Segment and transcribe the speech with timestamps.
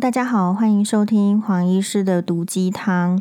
[0.00, 3.20] 大家好，欢迎收听黄医师的毒鸡汤。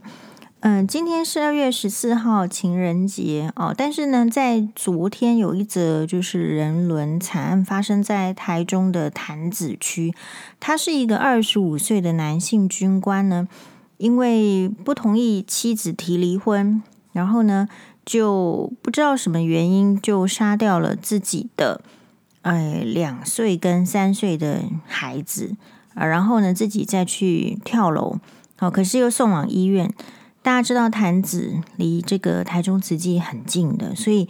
[0.59, 10.13] 嗯、今天是二月十四号情人节哦，但是呢，在昨天有一则就是人伦惨案发生在台中的潭子区，
[10.59, 13.47] 他是一个二十五岁的男性军官呢，
[13.97, 17.67] 因为不同意妻子提离婚，然后呢，
[18.05, 21.81] 就不知道什么原因就杀掉了自己的
[22.43, 25.55] 哎两岁跟三岁的孩子。
[26.05, 28.19] 然后呢，自己再去跳楼，
[28.57, 29.91] 好，可是又送往医院。
[30.43, 34.29] 大家知道坛子离这个台中慈济很近的，所以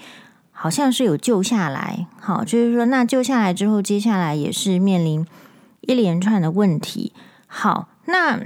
[0.52, 2.08] 好像是有救下来。
[2.20, 5.28] 好，就是说，那救下来之后，接下来也是面临
[5.82, 7.14] 一连串的问题。
[7.46, 8.40] 好，那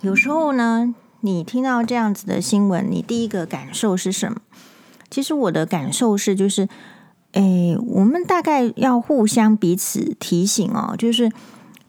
[0.00, 4.40] 有时候呢，你听到这样子的新闻，你第一个感受是什么？
[5.10, 6.66] 其实我的感受是，就是，
[7.32, 11.30] 诶，我们大概要互相彼此提醒哦，就是。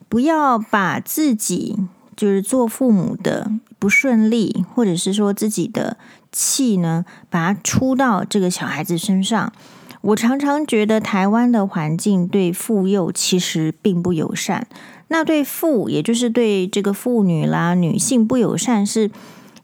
[0.10, 1.78] 不要把自己
[2.16, 5.98] 就是做父母的不顺利，或者是说自己的
[6.32, 9.54] 气呢，把它出到这个小孩子身上。
[10.02, 14.66] 我常常觉得台湾的环境对妇幼其实并不友善。
[15.10, 19.12] 那对妇，也就是对这个妇女啦、女性不友善，是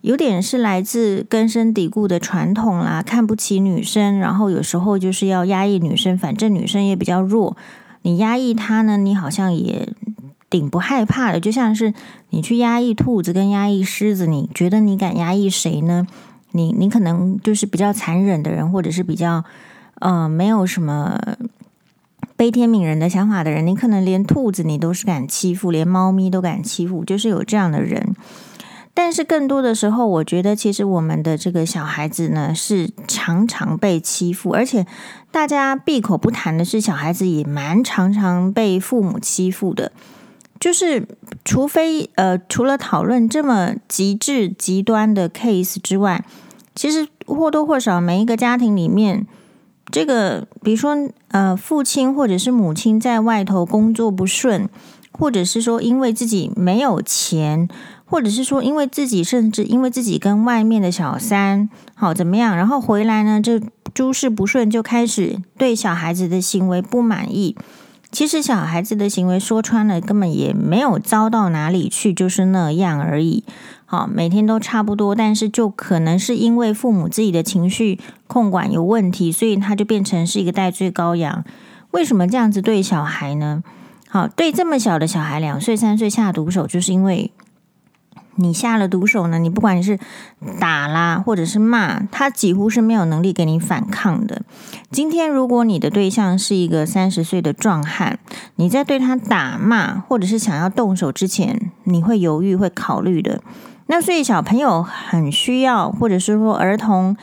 [0.02, 7.58] 有点是来自根深蒂固的传统啦，看不起女生，然后有时候就是要压抑女生，反正女生也比较弱，
[8.04, 9.90] 你压抑她呢，你好像也。
[10.50, 11.94] 顶不害怕的，就像是
[12.30, 16.08] 你去压抑兔子跟压抑狮子，你觉得你敢压抑谁呢？
[16.52, 19.44] 你你可能就是比较残忍的人，或者是比较
[20.00, 21.20] 呃没有什么
[22.38, 28.16] 悲天悯人的想法的人，你可能连兔子你都是敢欺负，连猫咪都敢欺负，就是有这样的人。
[28.94, 34.86] 但是更多的时候，我觉得其实我们的这个小孩子呢，是常常被欺负，而且
[35.32, 39.92] 大家闭口不谈的是，小孩子也蛮常常被父母欺负的。
[40.66, 41.08] 就是，
[41.44, 46.26] 除非呃，除了讨论这么极致极端的 case 之外，
[46.74, 49.28] 其实或多或少每一个家庭里面，
[49.92, 54.68] 这个比如说呃，父亲或者是母亲在外头工作不顺，
[55.12, 57.70] 或者是说因为自己没有钱，
[58.04, 63.62] 或者是说因为自己甚至因为自己跟外面的小三好怎么样，然后回来呢，就
[63.94, 67.56] 诸事不顺，就开始对小孩子的行为不满意。
[68.16, 73.44] 其实小孩子的行为说穿了，根本也没有糟到哪里去，就是那样而已。
[73.86, 81.44] 好，每天都差不多，但是就可能是因为父母自己的情绪控管有问题，所以他就变成是一个代罪羔羊。
[81.92, 83.62] 为什么这样子对小孩呢？
[84.08, 87.34] 好，对这么小的小孩，两岁三岁下毒手，就是因为。
[88.36, 89.40] 你下了毒手呢？
[89.40, 90.00] 你不管你是
[90.60, 94.42] 打啦，或者是骂，他几乎是没有能力给你反抗的。
[94.92, 98.20] 今天如果你的对象是一个三十岁的壮汉，
[98.56, 103.42] 你在对他打骂或者是想要动手之前，你会犹豫、会考虑的。
[103.88, 107.16] 那所以小朋友很需要，或者是说儿童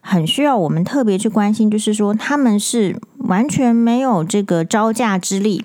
[0.00, 5.64] 很需要我们特别去关心，就是说他们是完全没有这个招架之力。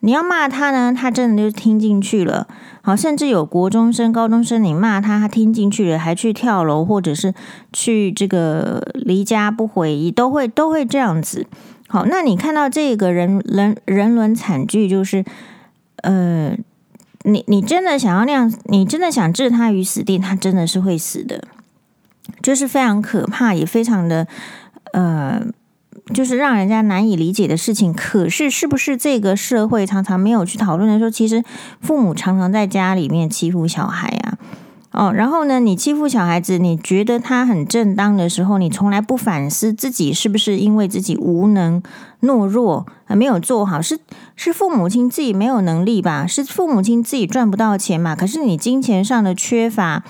[0.00, 2.46] 你要骂他呢，他真的就听进去了。
[2.86, 7.32] 好，甚至有国中生、高中生，你骂他，他听进去了，还去跳楼，或者是
[7.72, 11.46] 去这个离家不回，都会都会这样子。
[11.88, 15.24] 好，那你看到这个人人人伦惨剧，就是
[16.02, 16.54] 呃，
[17.22, 21.42] 你你真的想要那样，你真的想置他于死地，他真的是会死的，
[22.42, 24.26] 就是非常可怕，也非常的
[24.92, 25.40] 呃。
[26.12, 31.42] 就是让人家难以理解的事情，可是是不是这个社会常常没有去讨论的时候，其实
[31.80, 34.36] 父母常常在家里面欺负小孩啊，
[34.90, 41.82] 哦，然后呢，你欺负小孩子，你觉得他很正当的时候，你从来不反思自己是不是因为自己无能、
[42.20, 43.98] 懦弱，没有做好，是
[44.36, 46.26] 是父母亲自己没有能力吧？
[46.26, 48.14] 是父母亲自己赚不到钱嘛？
[48.14, 50.04] 可是你金钱上的缺乏。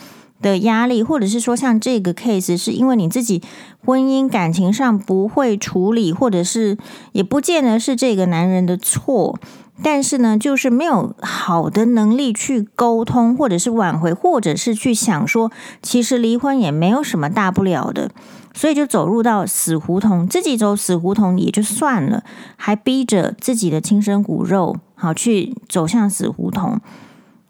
[0.45, 3.43] 的压力，或者是说像这个 case，是因为你自己
[3.83, 6.77] 婚姻感情上不会处理，或者是
[7.13, 9.39] 也不见得是这个男人的错，
[9.83, 15.51] 但是呢，就是没有好的能力去沟通，或者是挽回，或者是去想说，
[15.81, 18.11] 其实离婚也没有什么大不了的，
[18.53, 22.23] 所以就走入到死胡同，自己走死胡同也就算了，
[22.57, 26.81] 还逼着自己的亲生骨肉好去走向死胡同。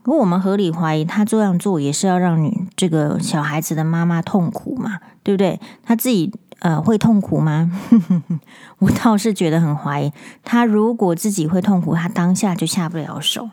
[0.04, 5.58] 如果我们合理怀疑他这样做也是要让你这个小孩子的妈妈痛苦嘛，对不对？
[5.82, 7.72] 他自己呃会痛苦吗？
[8.80, 10.12] 我倒是觉得很怀疑。
[10.44, 13.50] 他如果自己会痛苦，他当下就下不了手。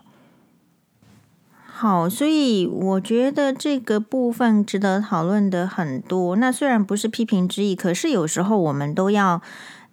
[1.64, 6.36] 好，所以我觉得这个部分值得讨论的很多。
[6.36, 9.40] 那虽然不是批评之意，可是有时候我们都要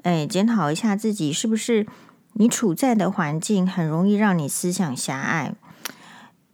[0.04, 1.88] 诶检讨一下自己是不是
[2.34, 5.54] 你处在的环境很容易让你思想狭隘。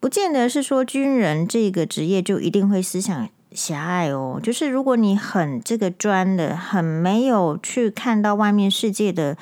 [0.05, 4.39] 不见得是说军人这个职业就一定会思想狭隘哦。
[4.39, 9.35] 就是如果你很这个专的，很没有去看到外面世界的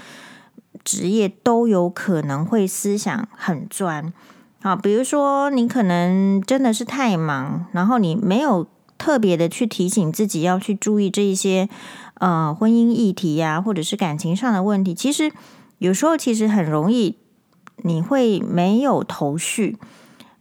[0.81, 4.13] 职业，都有可能会思想很专。
[4.61, 8.65] 啊，比如说你可能真的是太忙，然后你没有
[8.97, 11.67] 特别的去提醒自己要去注意这一些
[12.19, 14.93] 呃婚姻议题呀、或者是感情上的问题。
[14.93, 15.29] 其实
[15.79, 17.17] 有时候其实很容易。
[17.85, 19.77] 你会没有头绪，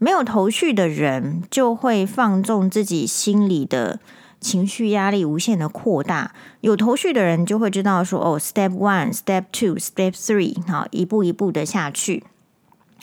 [0.02, 4.00] 没有头绪的人就会放纵自己心里的
[4.40, 6.34] 情绪压力，无限的扩大。
[6.60, 12.25] 有头绪的人就会知道说，哦，step one，step two，step three，好，一步一步的下去。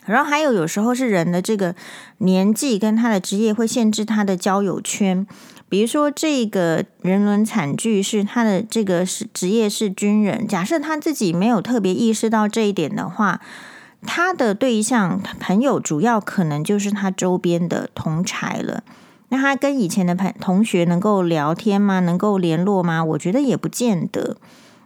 [0.05, 1.73] 然后还有有时候是人的这个
[2.17, 5.25] 年纪跟他的职业会限制他的交友圈。
[5.69, 13.39] 比如说，这个人伦惨剧是他的这个是职业是军人，假设他自己没有特别意识到这一点的话。
[14.01, 18.83] 他的对象朋友主要可能就是他周边的同侪了。
[19.29, 21.99] 那他跟以前的朋同学能够聊天吗？
[21.99, 23.03] 能够联络吗？
[23.03, 24.37] 我觉得也不见得。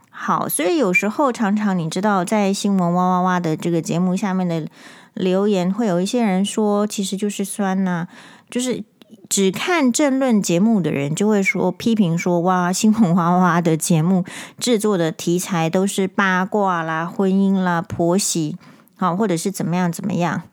[0.09, 4.67] 好，所以有时候常常你知道，在新闻哇哇哇的这个节目下面的
[5.13, 8.07] 留言，会有一些人说，其实就是酸呐、
[8.49, 8.83] 就是
[9.29, 14.25] 只看政论节目的人就会说批评说，哇，新闻哇哇哇的节目
[14.59, 18.57] 制作的题材都是八卦啦、婚姻啦、婆媳。
[19.03, 20.43] 好，或者是怎么样怎么样，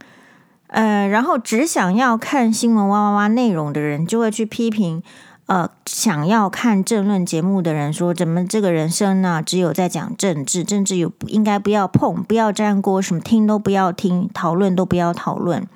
[0.66, 5.00] 呃，然后只想要看新闻哇哇哇内容的人，就会去批评，
[5.46, 15.68] 呃，想要看政论节目的人说，怎么这个人生呢，只有在讲政治，政治有应该不要碰，不要沾锅，什么听都不要听，讨论都不要讨论。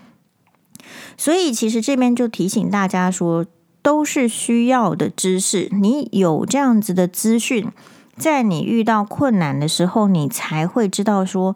[1.16, 3.46] 所以其实这边就提醒大家说，
[3.82, 7.70] 都是需要的知识，你有这样子的资讯，
[8.16, 11.54] 在你遇到困难的时候，你才会知道说。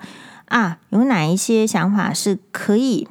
[0.49, 3.07] 啊，有哪一些想法是可以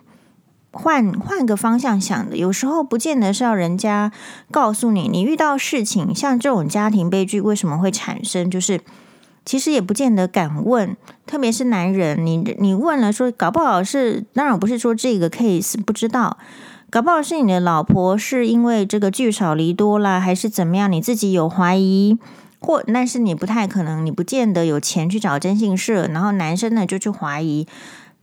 [0.71, 2.37] 换换个方向想的？
[2.37, 4.11] 有时候不见得是要人家
[4.51, 8.81] 告诉你，你遇到事情像这种家庭悲剧为什么会产生，就是
[9.45, 10.95] 其实也不见得敢问，
[11.25, 16.37] 特别是男人，你你问了说，搞不好是当然不是说这个 case 不知道，
[16.89, 22.17] 搞不好是你的老婆是因为这个聚少离多啦，还是怎么样，你自己有怀疑。
[22.59, 27.67] 或，但是你不太可能，你不见得有钱去找征信社，然后男生呢就去怀疑，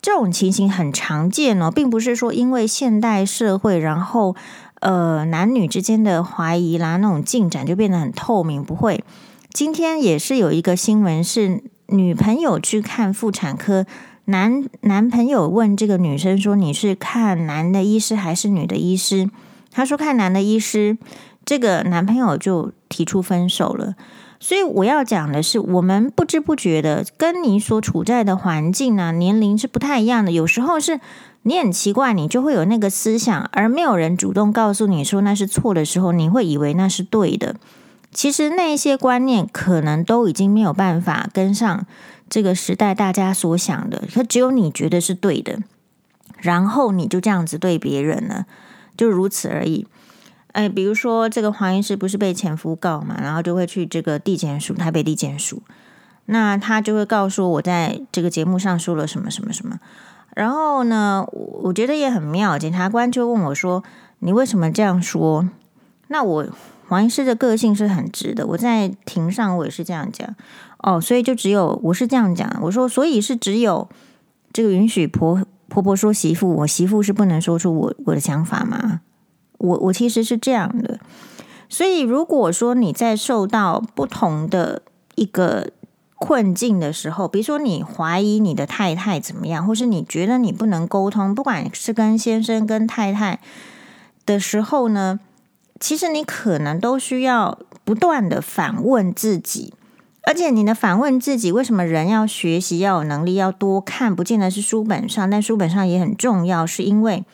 [0.03, 4.35] 这种情形很常见哦，并不是说因为现代社会，然后
[4.81, 9.05] 呃男女之间的怀疑啦，那种进展就变得很透明，不会。
[9.53, 13.87] 今天也是有一个新闻，是女朋友去看妇产科，
[14.25, 19.31] 男男朋友问这个女生说：“你是看男的医师还是女的医师？”
[19.71, 20.99] 她说：“看男的医师。”
[21.47, 23.95] 这个男朋友就提出分手了。
[24.45, 30.33] 所以我要讲的是，我们不知不觉的跟你所处在的环境啊、年龄是不太一样的。
[30.33, 31.01] 有时候是
[31.45, 37.57] 你很奇怪，你就会有那个思想，而没有人主动告诉你说那是错的时候，你会以为那是对的。
[38.13, 41.87] 其实那些观念可能都已经没有办法跟上
[42.29, 45.61] 这个时代大家所想的，可只有你觉得是对的，
[46.37, 48.45] 然后你就这样子对别人了，
[48.95, 49.87] 就如此而已。
[50.55, 55.63] 哎，比如说这个黄医师不是被前夫告嘛，然后就会去这个地检署，台北地检署，
[56.27, 59.81] 那他就会告诉我在这个节目上说了什么什么什么，
[60.37, 63.83] 然后呢，我觉得也很妙，检察官就问我说
[64.21, 65.49] ：“你为什么这样说？”
[66.07, 66.47] 那我
[66.87, 70.37] 黄医师的个性是很直的，我在庭上我也是这样讲
[70.79, 73.89] 哦，所以就只有我是这样讲，我说所以是只有
[74.53, 79.01] 这个允许婆婆婆说媳妇，我媳妇是不能说出我我的想法吗？
[79.59, 80.99] 我我其实是这样的，
[81.69, 84.83] 所以如果说你在受到不同的
[85.15, 85.69] 一个
[86.17, 93.41] 困境的时候，比如说你怀疑你的太太怎么样，或是你觉得你不能沟通，不管是跟先生跟太太
[94.27, 95.21] 的时候呢，
[95.79, 99.73] 其实你可能都需要不断的反问自己，
[100.23, 107.25] 而且你的反问自己，为什么人要学习，要有能力，要多看，不见得是书本上，但书本上也很重要，是因为。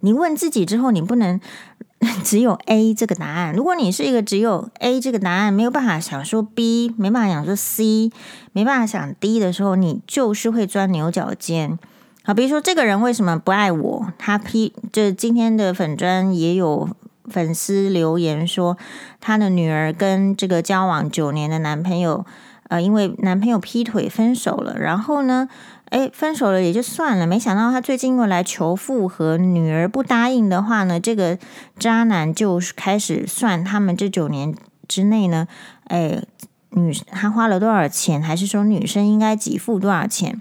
[0.00, 1.40] 你问自己之后，你不能
[2.24, 3.54] 只有 A 这个答案。
[3.54, 8.10] 如果你是一个只有 A 这个答案，没有办法想说 B，没办法想说 C，
[8.52, 11.78] 没办法想 D 的时候，你就是会钻牛角尖。
[12.22, 14.12] 好，比如说这个人为什么不爱我？
[14.18, 16.88] 他批就今天的粉专也有
[17.26, 18.76] 粉丝留言说，
[19.20, 22.24] 他的女儿跟这个交往九年的男朋友，
[22.68, 25.48] 呃，因为男朋友劈腿分手了，然后呢，
[25.90, 31.36] 哎，分手了也就算了，没想到他最近又来求复合，女儿不答应的话呢，这个
[31.78, 34.54] 渣男就开始算他们这九年
[34.86, 35.48] 之内呢，
[35.88, 36.22] 哎，
[36.70, 40.40] 女他花了多少钱，还是说女生应该给付多少钱？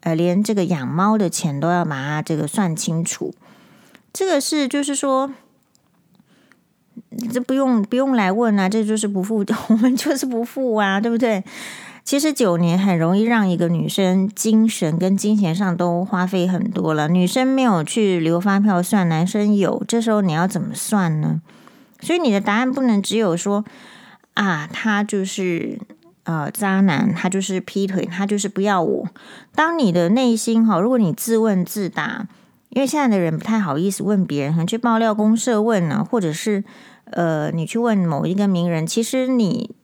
[0.00, 3.34] 呃，连这个养猫的钱都要把它这个算清楚。
[4.12, 5.32] 这个是就是说，
[7.32, 11.42] 这不用不用来问啊，这就是不负， 我们就是不负啊，对不对？
[12.04, 17.08] 其实九年很容易让一个女生精神跟金钱上都花费很多了。
[17.08, 21.40] 女生没有去留发票算，男生有，这时候你要怎么算呢？
[22.00, 23.64] 所以你的答案不能只有说
[24.34, 25.78] 啊，他就是
[26.24, 29.08] 呃渣男，他就是劈腿，他就是不要我。
[29.54, 32.26] 当你的内心哈，如果你自问自答，
[32.70, 36.64] 因为现在的人不太好意思问别人，可能去爆料公社问呢，或者是
[37.04, 39.76] 呃你去问某一个名人，其实你。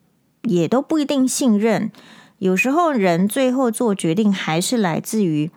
[0.43, 1.91] 也都不一定信任，
[2.37, 5.51] 有时候人最后做决定还是来自于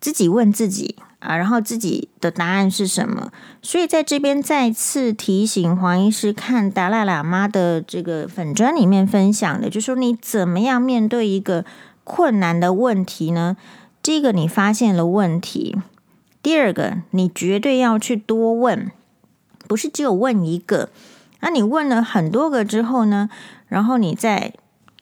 [0.00, 3.30] 自己问自己啊，然后自己的答案是什么？
[3.60, 11.64] 所以在这边再次提醒黄医师，看达赖喇嘛的这个粉砖里面分享的，就说你怎么样面对一个
[12.04, 13.56] 困难的问题呢？
[14.02, 15.76] 第一个，你发现了问题；
[16.42, 18.90] 第二个，你绝对要去多问，
[19.68, 20.88] 不是只有问一个。
[21.40, 23.28] 那你问了很多个之后呢？
[23.70, 24.52] 然后你再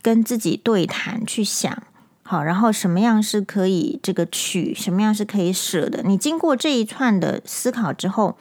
[0.02, 1.82] 跟自己对谈，去想
[2.22, 6.02] 好，然后什么样是可以这个取，什么样是可以舍的。
[6.04, 8.36] 你经过这一串的思考之后，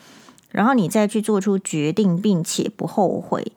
[0.51, 3.53] 然后你再去做出决定，并且不后悔。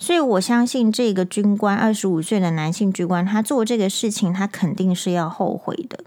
[0.00, 6.00] 所以我相信这个军官，二十五岁的男性军官，他做这个事情，他肯定是要后悔的。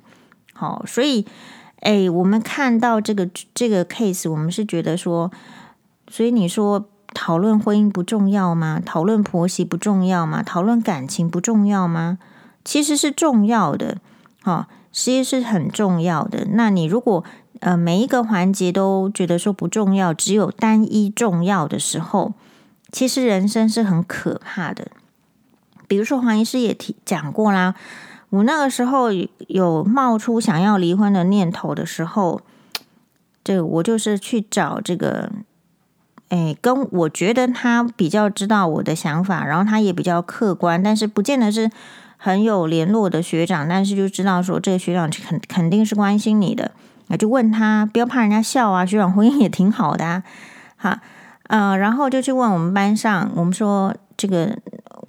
[0.52, 1.26] 好，所以，
[1.80, 5.32] 哎，我们看到这个这个 case，我们是觉得说，
[6.10, 6.90] 所以你说。
[7.14, 8.82] 讨论婚姻不重要吗？
[8.84, 10.42] 讨论婆媳不重要吗？
[10.42, 12.18] 讨论感情不重要吗？
[12.66, 13.98] 其实是重要的，
[14.44, 16.48] 哦，其实是很重要的。
[16.52, 17.24] 那你如果
[17.60, 22.34] 呃每一个环节都觉得说不重要，只有单一重要的时候，
[22.92, 24.88] 其实人生是很可怕的。
[25.88, 27.76] 比如说黄医师也提讲过啦，
[28.30, 29.10] 我那个时候
[29.48, 32.42] 有冒出想要离婚的念头的时候，
[33.44, 35.32] 这我就是去找这个。
[36.34, 41.70] 哎，跟我觉得他比较知道我的想法，然后他也比较客观，但是不见得是
[42.18, 46.72] 很有联络的学长，但是就知道说这个学长肯肯定是关心你的，
[47.10, 50.24] 那就问他，不要怕人家笑啊，学长婚姻也挺好的啊，
[50.76, 50.98] 好，
[51.50, 54.58] 呃，然后就去问我们班上，我们说这个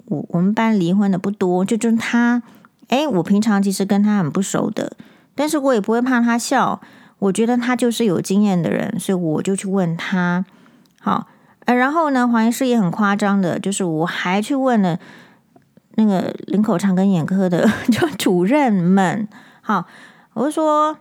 [0.05, 2.43] 我我们班离婚的不多，就就他，
[2.89, 4.95] 哎，我平常其实跟他很不熟的，
[5.33, 6.79] 但是我也不会怕他笑，
[7.17, 10.45] 我觉得他就是有经验的人，所以我就去问他。
[11.05, 11.27] 好，
[11.65, 14.97] 呃，然后呢，黄医师也很夸张的，就是我还去问了
[15.97, 19.27] 那个林口长庚眼科的 就主任们，
[19.61, 19.85] 好，
[20.33, 20.97] 我就说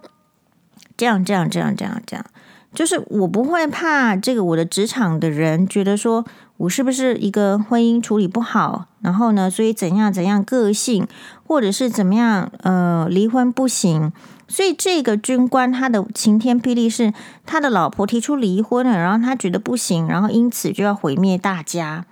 [0.94, 2.26] 这样这样这样这样这样，
[2.74, 6.22] 就是我不会怕这个我的职场的人觉得说
[6.58, 11.08] 我是不是一个婚姻处理不好，然后呢，所以怎样怎样个性，
[11.46, 14.12] 或者是怎么样，呃，离婚不行。
[14.54, 17.12] 所以这个军官他的晴天霹雳是
[17.44, 22.04] 他的老婆提出离婚了，然后他觉得不行，然后因此就要毁灭大家。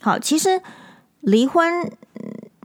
[0.00, 0.60] 好，其实
[1.20, 1.88] 离婚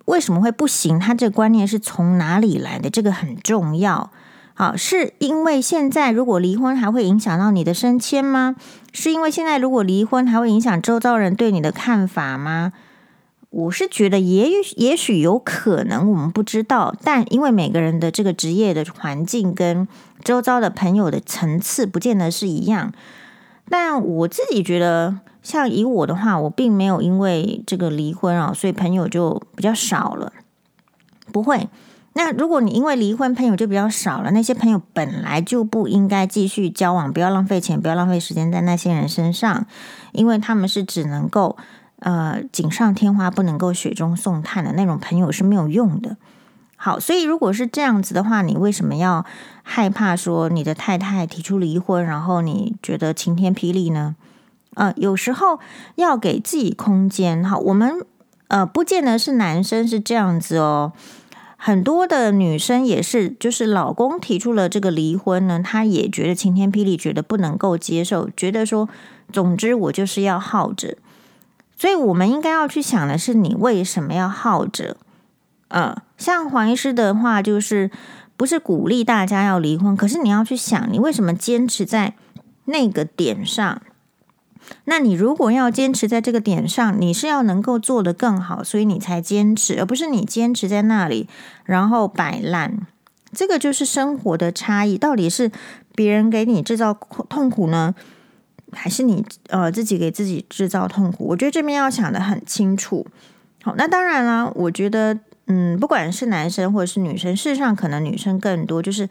[0.05, 0.97] 为什么会不行？
[0.97, 2.89] 他这个观念是从哪里来的？
[2.89, 4.09] 这个很重要。
[4.55, 8.55] 好，是因为现在如果离婚还会影响到你的升迁吗？
[8.91, 12.73] 是因为现在如果离婚还会影响周遭人对你的看法吗？
[13.51, 16.95] 我是觉得也也许有可能，我们不知道。
[17.03, 19.87] 但因为每个人的这个职业的环境跟
[20.23, 22.93] 周遭的朋友的层次不见得是一样。
[23.67, 30.31] 但我自己觉得，像以我的话，我并没有因为这个离婚啊，所以朋友就比较少了。
[31.31, 31.69] 不会。
[32.13, 39.65] 那如果你因为离婚，朋友就比较少了，那些朋友本来就不应该继续交往，不要浪费钱，不要浪费时间在那些人身上，
[40.11, 41.57] 因为他们是只能够。
[41.99, 46.17] 呃，锦上添花不能够雪中送炭的那种朋友是没有用的。
[46.75, 49.25] 好，所以如果是这样子的话，你为什么要
[49.63, 54.15] 害怕说你的太太提出离婚，然后你觉得晴天霹雳呢？
[54.75, 55.59] 呃，有时候
[55.95, 57.43] 要给自己空间。
[57.43, 58.05] 好，我们
[58.47, 60.93] 呃，不见得是男生是这样子哦，
[61.57, 68.87] 很多的女生也是，就是老公提出了这个离婚呢，她也觉得晴天霹雳，觉得不能够接受，觉得说，
[69.33, 70.95] 总之我就是要耗着。
[71.79, 74.97] 所以，我们应该要去想的是，你为什么要耗着？
[75.69, 77.89] 呃，像黄医师的话，就是
[78.35, 82.15] 不是鼓励大家要离婚，可是你要去想，你为什么坚持在
[82.65, 83.81] 那个点上？
[84.83, 91.29] 那你如果要坚持在这个点上，你是要能够做得更好，所以你才坚持，而不是你坚持在那里
[91.63, 92.85] 然后摆烂。
[93.31, 95.49] 这个就是生活的差异，到底是
[95.95, 97.95] 别人给你制造痛苦呢？
[98.71, 101.25] 还是你呃自己给自己制造痛苦？
[101.27, 103.05] 我觉得这边要想的很清楚。
[103.63, 109.09] 好，那当然了，我觉得嗯，不管是男生或者是女生，事实上可能女生更多，就是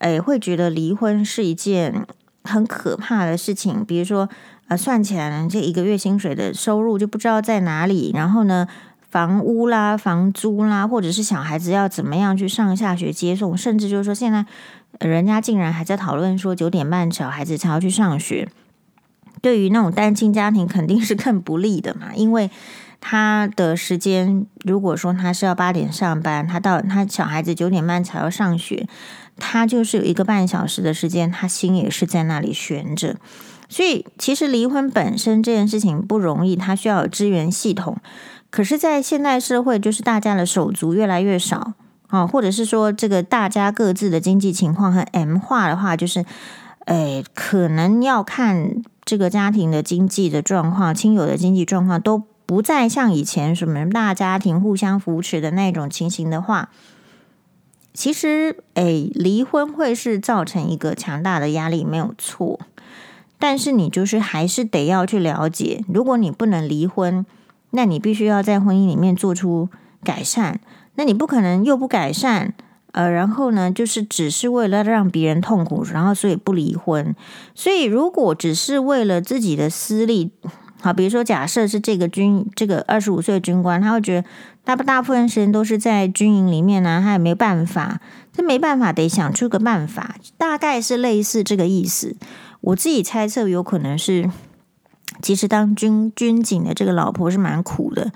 [0.00, 2.04] 诶会觉得离婚是一件
[2.42, 4.28] 很可怕的事情，比如说，
[4.68, 8.66] 呃，算起来呢，这一个月薪水的收入就不知道在哪里，然后呢，
[9.08, 14.44] 房屋啦、房租啦，或者是小孩子要怎么样去上下学接送，甚至就是说，现在
[14.98, 18.48] 人家竟然还在讨论说九点半小孩子才要去上学，
[19.44, 22.50] 对于那种单亲家庭肯定是更不利的嘛，因为
[22.98, 28.88] 他的时间，如果说他是要八点上班，他到他小孩子九点半才要上学。
[29.36, 33.16] 他就是有一个半小时的时间，他心也是在那里悬着。
[33.68, 37.98] 所以，其实离婚本身这件事情不容易，它需要有支援系统。
[38.48, 41.72] 可是，在现代社会，就是大家的手足越来越少
[42.06, 46.24] 啊，或者是说，这个大家各自的经济情况很 M 化的话，就是，
[46.86, 56.70] 诶，可能要看这个家庭的经济的状况、亲友的经济状况都不再像以前什么大家庭互相扶持的那种情形的话。
[57.92, 62.58] 其实，哎，离婚会是造成一个强大的压力，没有错。
[63.38, 67.24] 但是你就是还是得要去了解，如果你不能离婚，
[67.70, 69.68] 那你必须要在婚姻里面做出
[70.02, 70.60] 改善。
[70.96, 72.54] 那你不可能又不改善，
[72.94, 77.14] 呃，然后呢，就是只是为了让别人痛苦，然后所以不离婚。
[77.54, 80.32] 所以如果只是为了自己的私利，
[80.80, 84.28] 好，比如说假设是这个军，这个二十五岁军官，他会觉得。
[84.66, 88.00] 大不大部分时间都是在军营里面呢、他也没办法，
[88.32, 92.16] 这没办法，得想出个办法，大概是类似这个意思。
[92.62, 94.30] 我自己猜测，有可能是，
[95.20, 98.10] 其实当军军警的这个老婆是蛮苦的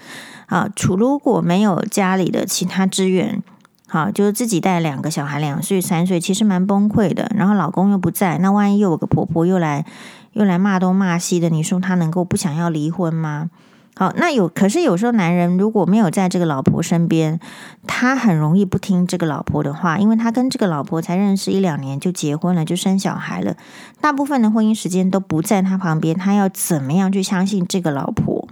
[0.46, 0.70] 啊。
[0.74, 3.42] 除如果没有家里的其他支援，
[3.88, 7.32] 好、就是自己带两个小孩，两岁三岁，其实蛮崩溃的。
[7.34, 9.86] 然后老公又不在，那万一又有个婆婆又来
[10.34, 13.48] 又来骂东骂西的，你说他能够不想要离婚吗？
[13.96, 17.40] 好，那有可是有时候男人如果没有在这个老婆身边，
[17.86, 23.56] 他很容易不听这个老婆的话，因为他跟这个老婆才认识一两年就结婚了，就生小孩了，
[24.00, 28.46] 大部分的婚姻时间都不在他旁边，他要怎么样去相信这个老婆？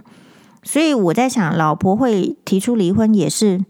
[0.63, 3.63] 所以我在想，老婆会提出离婚也是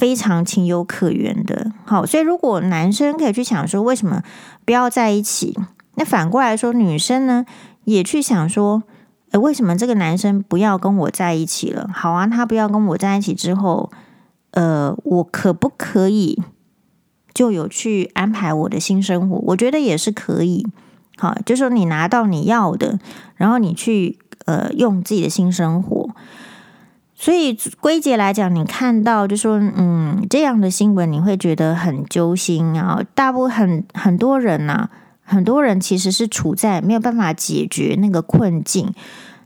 [0.00, 1.70] 非常情有可原的。
[1.84, 4.22] 好，所以如果男生可以去想说为什么
[4.64, 5.54] 不要在一起，
[5.96, 7.44] 那反过来说，女生呢
[7.84, 8.82] 也去想说。
[9.32, 11.88] 诶，为什么这个男生不要跟我在一起了？
[11.94, 13.88] 好啊，他不要跟我在一起之后，
[14.50, 16.42] 呃，我可不可以
[17.32, 19.36] 就有去安排我的新生活？
[19.46, 20.66] 我觉得也是可以。
[21.16, 22.98] 好，就说你拿到你要的，
[23.36, 25.99] 然后你去呃用自己的新生活。
[27.22, 33.02] 所以归结来讲，你看到就说嗯这样的新闻，你会觉得很揪心啊。
[33.14, 34.88] 大部分很很多人呐、
[35.22, 38.94] 很多人其实是处在没有办法解决那个困境，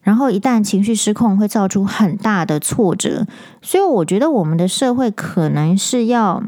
[0.03, 3.27] 然后一旦情绪失控，会造出很大的挫折。
[3.61, 6.45] 所以，我觉得我们的社会可能是要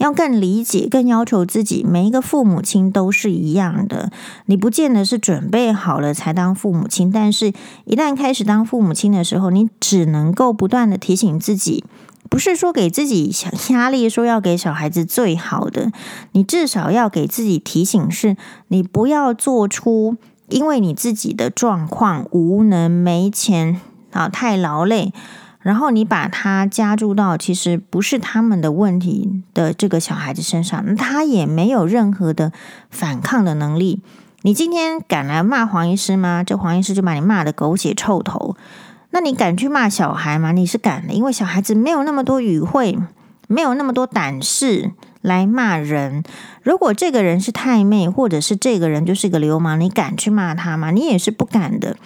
[0.00, 1.84] 要更理解、更要求自己。
[1.84, 4.10] 每一个父母亲都是一样的，
[4.46, 7.52] 你不见得是准备好了才当父母亲，但是
[7.84, 11.84] 一旦开始当父母亲的时候，你只能够不断的提醒自己。
[12.30, 13.30] 不是说给自己
[13.70, 15.92] 压力，说要给小孩子最好的，
[16.32, 18.36] 你至少要给自己提醒，是
[18.68, 20.16] 你不要做出
[20.48, 23.80] 因为你自己的状况无能、没钱
[24.12, 25.12] 啊、太劳累，
[25.60, 32.52] 然后你把他加注到其实不是他们的问题的这个小孩子身上，他也没有任何的
[32.88, 34.02] 反抗的能力。
[34.42, 36.42] 你今天敢来骂黄医师吗？
[36.42, 38.56] 这黄医师就把你骂得狗血臭头。
[39.10, 40.52] 那你敢去骂小孩吗？
[40.52, 42.98] 你是敢的，因为小孩子没有那么多语汇，
[43.48, 46.22] 没有那么多胆识来骂人。
[46.62, 50.90] 如果这个人是太妹，或者是这个人就是一个流氓，你敢去骂他吗？
[50.90, 51.96] 你也是不敢的。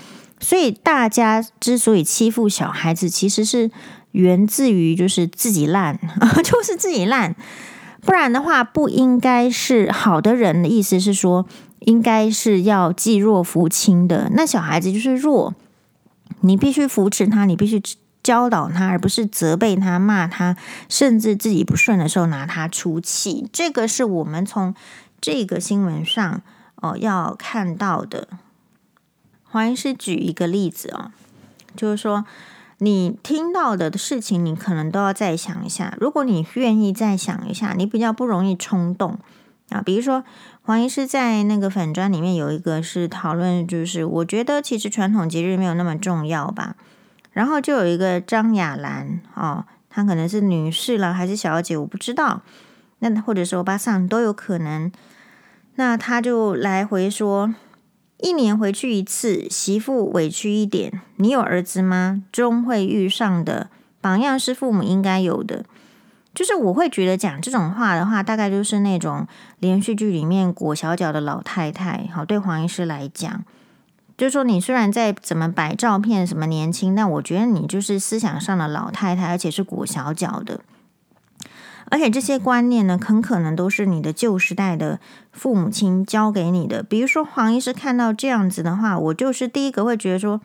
[0.45, 3.71] 所以大家之所以欺负小孩子，其实是
[4.11, 5.99] 源自于就是自己烂，
[6.45, 7.35] 就是自己烂。
[8.03, 11.47] 不然的话，不应该是好的人的意思是说，
[11.81, 14.29] 应该是要济弱扶倾的。
[14.35, 15.55] 那小孩子就是弱。
[16.43, 17.83] 你必须扶持他，你必须
[18.23, 20.55] 教导他，而不是责备他、骂他，
[20.91, 23.49] 甚至自己不顺的时候拿他出气。
[23.51, 24.75] 这个是我们从
[25.23, 26.43] 这个新闻上
[26.77, 28.29] 哦要看到的。
[29.55, 31.13] 黄医师举一个例子哦，
[31.77, 32.25] 就是说
[32.79, 35.97] 你听到的事情，你可能都要再想一下。
[36.01, 39.17] 如果你愿意再想一下，你比较不容易冲动
[39.71, 39.81] 啊。
[39.81, 40.25] 比如说。
[40.67, 46.75] 黄医师在那个粉专里面有一个是讨论，就是我觉得其实传统节日没有那么重要吧。
[47.33, 52.41] 然后就有一个张雅兰哦，她可能是女士了还是小姐，我不知道。
[53.01, 54.91] 那或者是欧巴桑都有可能。
[55.75, 57.55] 那他就来回说，
[58.25, 61.03] 一年回去一次，媳妇委屈一点。
[61.17, 62.23] 你有儿子吗？
[62.33, 63.69] 终会遇上的
[64.01, 65.67] 榜样是父母应该有的。
[66.35, 72.09] 就是我会觉得讲这种话的话，大概就是那种连续剧里面裹小脚的老太太。
[72.15, 73.45] 好，对黄医师来讲，
[74.17, 80.61] 就是说你虽然在怎么摆照片什么年轻，但我觉得你就是思想上的老太太，而且是裹小脚的。
[81.91, 84.99] 而且这些观念呢，很可能都是你的旧时代的
[85.33, 86.83] 父母亲教给你的。
[86.83, 90.41] 比如说黄医师看到这样子的话，我就是第一个会觉得说，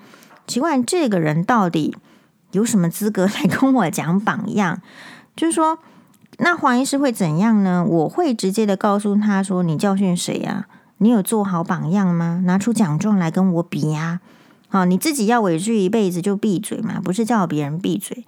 [0.46, 1.96] 奇怪，这个人到底
[2.52, 4.82] 有什么资格 来跟我讲榜样？
[5.36, 5.80] 就是说，
[6.40, 7.86] 那黄医师会怎样呢？
[7.86, 10.68] 我会直接的告诉他说：“你教训谁呀？
[10.98, 12.42] 你有做好榜样吗？
[12.46, 14.20] 拿出奖状来跟我比呀！
[14.68, 18.26] 好，你自己要委屈一辈子就闭嘴嘛，不是叫别人闭嘴。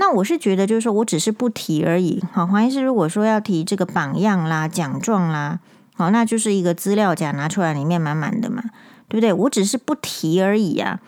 [0.00, 2.24] 那我是觉得，就是说我只是不提而已。
[2.32, 5.60] 好，黄医师如果说要提这个榜样啦、奖状啦，
[5.94, 8.62] 好，那就是一个资料夹拿出来，里面满满的嘛，
[9.08, 9.30] 对不对？
[9.30, 11.00] 我只是不提而已啊。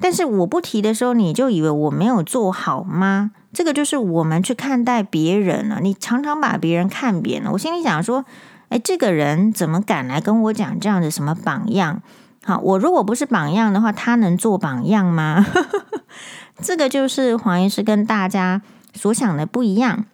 [0.00, 5.78] 但是我不提的时候，你就以为我没有做好吗？”这个就是我们去看待别人了。
[5.80, 7.52] 你常常把别人看扁了。
[7.52, 8.24] 我心里想说，
[8.70, 12.02] 哎，这个人怎么敢来跟我讲这样的什么榜样？
[12.44, 15.46] 好，我如果不是榜样的话，他能做榜样吗？
[16.60, 18.62] 这个就是黄医师跟大家
[18.94, 20.04] 所想的不一样。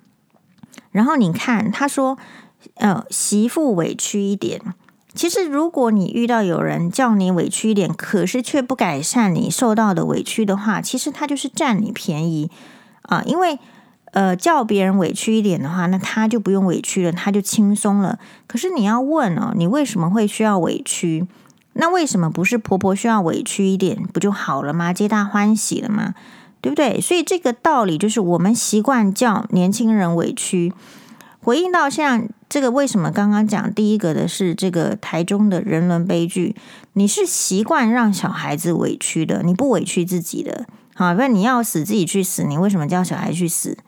[0.90, 2.18] 然后你看，他说，
[2.74, 4.60] 呃，媳妇委屈一点。
[5.14, 12.50] 其实，如果你遇到有人叫你委屈一点，可是却不改善你受到的委屈的话，其实他就是占你便宜。
[13.02, 13.58] 啊，因为
[14.12, 18.18] 呃，叫别人委屈一点的话，那他就不用委屈了，他就轻松了。
[18.46, 21.26] 可是你要问哦，你为什么会需要委屈？
[21.80, 24.92] 那为什么不是婆婆需要委屈一点，不就好了吗？
[24.92, 26.14] 皆大欢喜了吗？
[26.60, 27.00] 对不对？
[27.00, 30.72] 所以这个道理就是我们习惯叫年轻人委屈。
[31.40, 36.56] 回应到像这个，为什么刚刚讲第一个的是这个台中的人伦悲剧？
[36.94, 40.66] 你是习惯让小孩子委屈的，你不委屈自己的。
[40.94, 43.78] 好，不然你要死自己去死，你为什么叫小孩去死？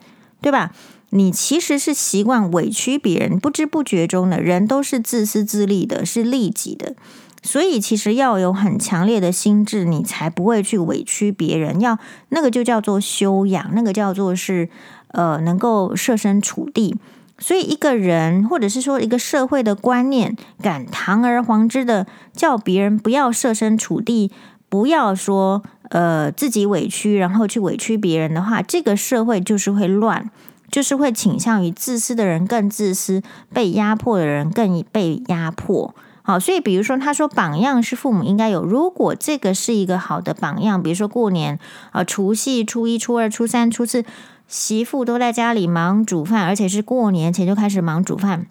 [0.41, 0.71] 对吧？
[1.09, 6.95] 你其实是习惯委屈别人，不知不觉中的人都是自私自利的，是利己的。
[7.41, 11.79] 所以其实要有很强烈的心智，你才不会去委屈别人。
[11.81, 11.97] 要
[12.29, 14.69] 那个就叫做修养，那个叫做是
[15.09, 16.95] 呃能够设身处地。
[17.39, 24.31] 所以一个人或者是说一个社会的观念，敢堂而皇之的叫别人不要设身处地，
[24.69, 25.63] 不要说。
[25.91, 30.31] 呃，自己委屈，然后去委屈别人的话，这个社会就是会乱，
[30.71, 35.93] 就是会倾向于自私的人更自私，被压迫的人更被压迫。
[36.23, 41.59] 好，所以比如说，他说榜样是父母应该有，如果这个是一个好的榜样，比如说过年
[41.91, 44.05] 啊，除夕、初一、初二、初三、初四，
[44.47, 48.45] 媳妇都在家里忙煮饭，而且是过年前就开始忙煮饭。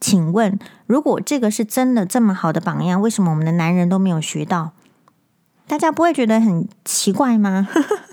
[0.00, 4.72] 请问，如果这个是真的这么好的榜样，为什么我们的男人都没有学到？
[5.66, 7.68] 大家不会觉得很奇怪吗？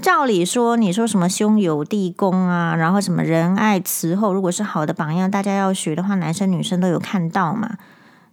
[0.00, 7.76] 照理说，你说什么兄友弟恭啊，然后什么仁爱慈厚，如果是好的榜样，大家要学的话，男生女生都有看到嘛。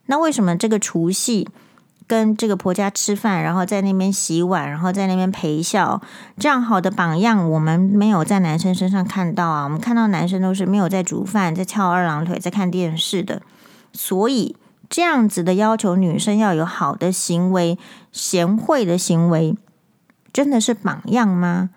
[0.06, 1.50] 那为什么这个除夕
[2.08, 6.02] 跟这个婆家吃饭，然后在那边洗碗，然后在那边陪笑，
[6.38, 9.64] 这样好的榜样，我们没有在男生身上看到啊？
[9.64, 13.42] 我们看到男生都是没有在煮饭，在翘二郎腿，在看电视的，
[13.92, 14.56] 所以。
[14.88, 17.76] 这样子的要求，女生要有好的行为、
[18.12, 19.58] 贤惠的行为，
[20.36, 21.70] 真的是榜样吗？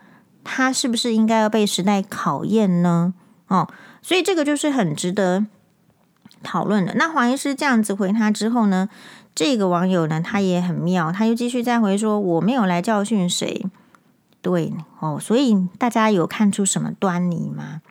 [0.42, 3.14] 他是不是应该要被时代考验呢？
[3.46, 3.68] 哦，
[4.02, 5.46] 所以这个就是很值得
[6.42, 6.94] 讨论的。
[6.94, 8.88] 那黄医师这样子回他之后呢，
[9.32, 13.64] 这个网友呢，他也很妙，他又继续再回说：“我没有来教训谁。”
[14.42, 17.82] 对哦，所以大家有看出什么端倪吗？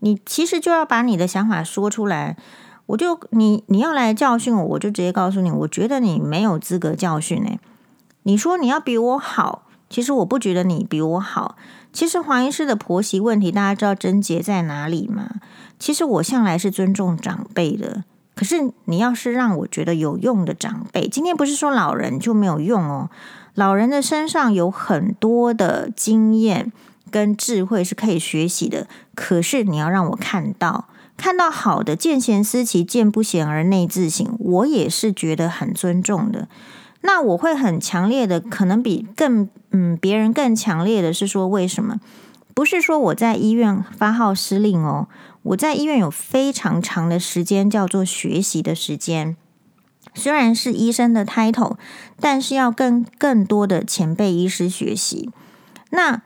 [0.00, 2.36] 你其实就要把你的想法说出来。
[2.84, 7.58] 我就你你要来教训我，我就直接告诉你，我觉得你没有资格教训诶。
[8.24, 11.56] 你说你要比我好，其实我不觉得你比我好。
[11.92, 15.28] 其实黄医师的婆媳问题，大家知道症结在哪里吗？
[15.78, 23.10] 其实我向来是尊重长辈的，可是你要是让我觉得有用的长辈，今天不是说老人就没有用哦，
[23.54, 26.70] 老人的身上有很多的经验
[27.10, 30.86] 跟智慧是可以学习的，可是你要让我看到。
[31.16, 36.46] 看到好的，见贤思齐，见不贤而内自省，我也是觉得很尊重的。
[37.00, 42.00] 那我会很强烈的，可能比更嗯别人更强烈的是说，为什么？
[42.54, 45.06] 不是说我在医院发号施令哦，
[45.42, 49.36] 我在医院有非常长的时间叫做学习的时间。
[50.14, 51.76] 虽然是医生的 title，
[52.18, 55.30] 但是要跟更多的前辈医师学习。
[55.90, 56.22] 那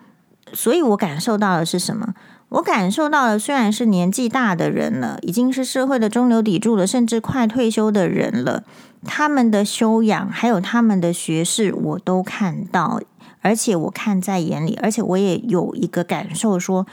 [0.54, 2.14] 所以我感受到的是什么？
[2.48, 8.64] 我感受到了，虽然是年纪大的人了，已经是社会的中流砥柱了，甚至快退休的人了，
[9.04, 13.00] 他们的修养还有他们的学识，我都看到，
[13.40, 16.86] 而且我看在眼里，而且我也有一个感受说，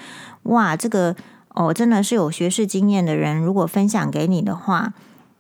[0.44, 1.16] 哇，这个
[1.50, 4.94] 哦，真的是有学识经验的人，如果分享给你的话，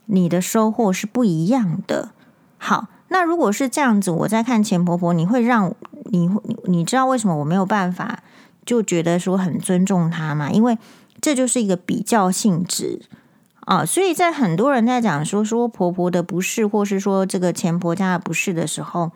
[0.05, 2.11] 你的收获是不一样的。
[2.57, 5.73] 好，那如果是这样子，我在看钱婆婆，你会让
[6.05, 6.29] 你
[6.65, 8.19] 你知道为什么我没有办法
[8.65, 10.51] 就觉得说很尊重她吗？
[10.51, 10.77] 因为
[11.19, 13.01] 这就是一个比较性质。
[13.69, 19.11] 啊，所以在很多人在讲说说婆婆的不是，或是说这个前婆家的不是的时候，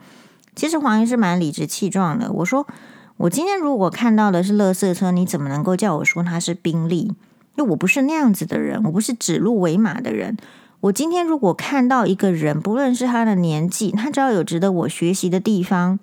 [0.54, 2.30] 其实黄医师蛮理直气壮的。
[2.30, 2.64] 我说，
[3.16, 7.12] 我今天如果看到的是垃圾车，你怎么能够叫我说他是宾利？
[7.56, 10.36] 因为我不是那样子的人，我不是指鹿为马的人。
[10.82, 15.98] 我今天如果看到一个人，不论是他的年纪，他只要有值得我学习的地方，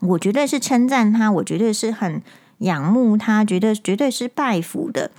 [0.00, 2.20] 我绝对是称赞他，我绝对是很
[2.58, 5.12] 仰慕他，觉得绝对是拜服的。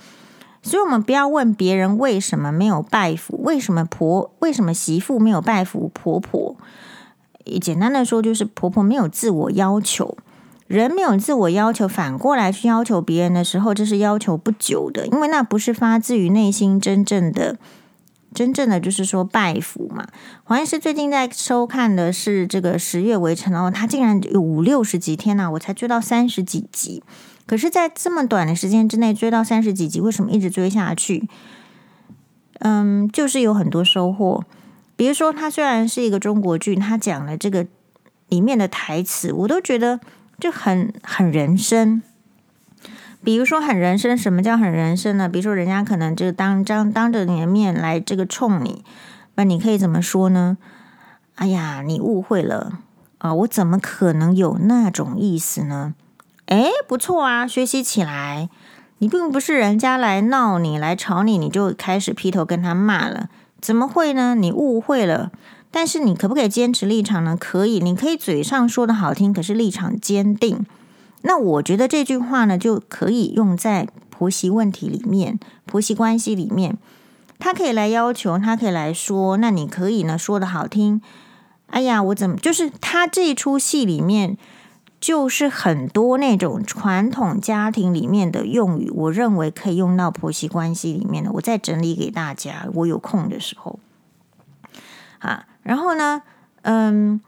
[0.64, 6.56] 所以，我们不要问别人为什么没有拜服，为什么婆，为什么媳妇没有拜服婆婆。
[7.60, 10.16] 简单的说，就是婆婆没有自我要求，
[10.66, 17.58] 人没有自我要求，反过来去要求别人的时候，这是要求不久的，因为那不是发自于内心真正的、
[18.32, 20.06] 真正的，就是说拜服嘛。
[20.44, 27.02] 黄医师最近在收看的是这个《十月围城》哦，他竟然有五六十集，天呐，我才追到三十几集。
[27.46, 31.28] 可是，在这么短的时间之内追到三十几集，为什么一直追下去？
[32.60, 34.44] 嗯，就是有很多收获。
[34.96, 37.66] 比如说，它虽然是一个中国剧，它讲了这个
[38.28, 40.00] 里面的台词，我都觉得
[40.38, 42.02] 就很很人生。
[43.22, 45.28] 比如说，很人生，什么叫很人生呢？
[45.28, 48.84] 比如说，人家可能就当当当着你的面来这个冲你，
[49.34, 50.56] 那你可以怎么说呢？
[51.34, 52.80] 哎呀，你误会了
[53.18, 53.34] 啊！
[53.34, 55.94] 我怎么可能有那种意思呢？
[56.46, 58.48] 诶，不错啊，学习起来。
[58.98, 63.28] 你并不是人家来闹你、来吵你，你就开始劈头跟他骂了。
[63.60, 64.34] 怎么会呢？
[64.34, 65.32] 你误会了。
[65.70, 67.36] 但是你可不可以坚持立场呢？
[67.38, 70.64] 可以，你可以嘴上说的好听，可是立场坚定。
[71.22, 76.78] 那我觉得这句话呢，就可以用在婆媳问题里面、婆媳关系里面。
[77.38, 81.02] 他可以来要求，他可以来说，那你可以呢说的好听。
[81.66, 84.38] 哎呀，我怎么就是他这一出戏里面。
[85.04, 91.30] 就是很多那种传统家庭里面的用语，我认为可以用到婆媳关系里面的。
[91.32, 93.78] 我再整理给大家，我有空的时候
[95.18, 95.44] 啊。
[95.62, 96.22] 然后呢，
[96.62, 97.20] 嗯，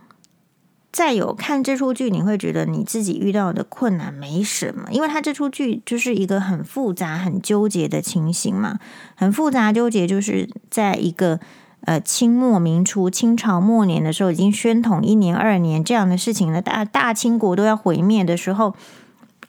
[0.91, 8.79] 再有看这出剧，你会觉得你自己遇到的困难没什么，因为他这出剧就是一个很复杂、很纠结的情形嘛，
[9.15, 11.39] 很复杂纠结，就是在一个。
[11.87, 18.75] 呃，清末民初，清朝末年的时候，已经宣统一年、二年这样的事情了，大大清国都要毁灭的时候，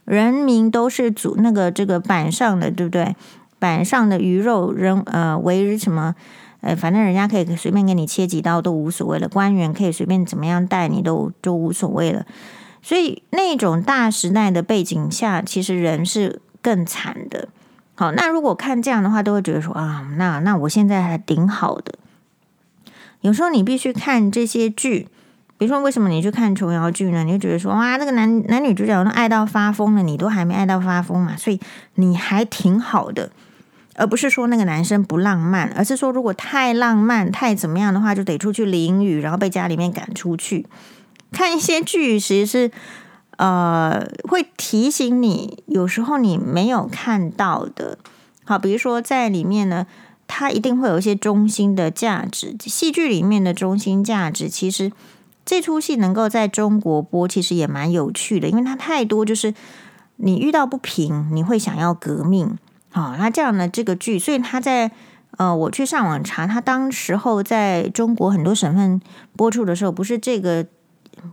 [0.05, 3.15] 人民都是主那个这个板上的，对不对？
[3.59, 6.15] 板上的鱼肉，人呃为什么？
[6.61, 12.25] 呃，反正人家可以随便给你切几刀都无所谓了，官员可以随便怎么样待你都都无所谓了。
[12.81, 17.47] 所以那种大时代的背景下，其实人是更惨的。
[17.95, 21.93] 好，那如果看这样的话，都会觉得说啊，那那我现在还挺好的。
[23.27, 25.05] 有时候你必须看这些剧，
[25.57, 27.25] 比如说为什么你去看琼瑶剧呢？
[27.25, 31.59] 你就觉得说哇，这个男男女主角都爱到发疯了，你都还没爱到发疯嘛，所以
[31.95, 33.29] 你还挺好的，
[33.95, 40.65] 而不是说那个男生不浪漫，而是说如果太浪漫、太怎么样的话，就得出去淋雨，然后被家里面赶出去。
[41.33, 42.71] 看一些剧其实是
[43.35, 47.97] 呃会提醒你，有时候你没有看到的，
[48.45, 49.85] 好，比如说在里面呢。
[50.27, 54.91] 它一定会有一些中心的价值，戏剧里面的中心价值，其实
[55.45, 59.53] 这出戏能够在中国播，其实也蛮有趣的，因为它太多，就是
[60.17, 62.57] 你遇到不平，你会想要革命，
[62.91, 64.91] 好，那这样的这个剧，所以他在
[65.37, 69.01] 呃，我去上网查，他当时候在中国很多省份
[69.37, 70.65] 播出的时候，不是这个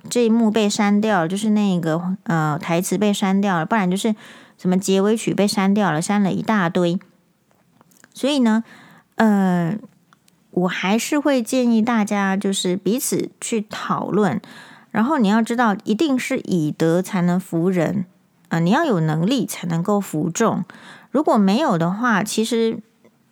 [0.09, 4.15] 这一幕被删掉了，就是那个呃台词被删掉了，不然就是
[4.57, 6.99] 什么结尾曲被删掉了，删了一大堆，
[8.15, 8.63] 所以呢。
[9.17, 9.79] 呃，
[10.51, 14.41] 我还是会建议大家，就是彼此去讨论。
[14.91, 18.07] 然后你要知道，一定是以德才能服人
[18.49, 20.65] 啊，你要有能力才能够服众。
[21.11, 22.79] 如果没有的话，其实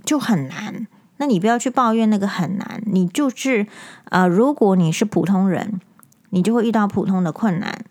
[0.05, 0.87] 就很难。
[1.19, 3.69] 那你不要去抱怨那个很难，你就是
[4.07, 5.81] 呃，如果你是普通人，
[6.31, 7.85] 你就会遇到普通的困难。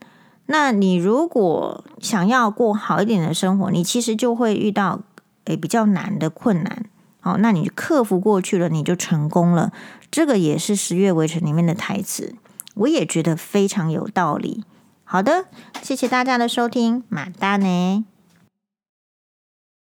[0.47, 4.99] 那你如果想要过好一点的生活，你其实就会遇到
[5.45, 6.83] 诶比较难的困难。
[7.21, 9.71] 好，那你克服过去了，你就成功了。
[10.09, 12.35] 这个也是《十月围城》里面的台词，
[12.73, 14.63] 我也觉得非常有道理。
[15.03, 15.45] 好的，
[15.81, 18.05] 谢谢大家的收听，马达呢。